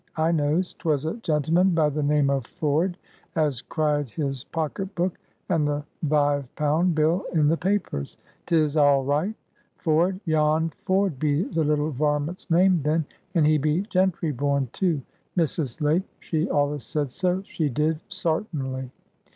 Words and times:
I 0.17 0.31
knows. 0.31 0.73
'Twas 0.73 1.05
a 1.05 1.17
gentleman 1.17 1.75
by 1.75 1.87
the 1.89 2.01
name 2.01 2.31
of 2.31 2.47
Ford 2.47 2.97
as 3.35 3.61
cried 3.61 4.09
his 4.09 4.43
pocket 4.45 4.95
book, 4.95 5.19
and 5.47 5.67
the 5.67 5.83
vive 6.01 6.47
pound 6.55 6.95
bill 6.95 7.23
in 7.33 7.47
the 7.47 7.55
papers. 7.55 8.17
'Tis 8.47 8.75
aal 8.75 9.03
right. 9.05 9.35
Ford—Jan 9.77 10.71
Ford 10.85 11.19
be 11.19 11.43
the 11.43 11.63
little 11.63 11.91
varment's 11.91 12.49
name 12.49 12.81
then, 12.81 13.05
and 13.35 13.45
he 13.45 13.59
be 13.59 13.81
gentry 13.81 14.31
born, 14.31 14.69
too! 14.73 15.03
Missus 15.35 15.79
Lake 15.81 16.09
she 16.19 16.49
allus 16.49 16.83
said 16.83 17.11
so, 17.11 17.43
she 17.43 17.69
did, 17.69 17.99
sartinly." 18.09 18.89